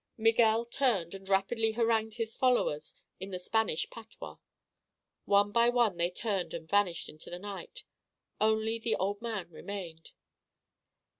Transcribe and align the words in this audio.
Miguel 0.17 0.65
turned 0.65 1.13
and 1.13 1.29
rapidly 1.29 1.73
harangued 1.73 2.15
his 2.15 2.33
followers 2.33 2.95
in 3.19 3.29
the 3.29 3.37
Spanish 3.37 3.87
patois. 3.91 4.37
One 5.25 5.51
by 5.51 5.69
one 5.69 5.97
they 5.97 6.09
turned 6.09 6.55
and 6.55 6.67
vanished 6.67 7.07
into 7.07 7.29
the 7.29 7.37
night. 7.37 7.83
Only 8.39 8.79
the 8.79 8.95
old 8.95 9.21
man 9.21 9.51
remained. 9.51 10.13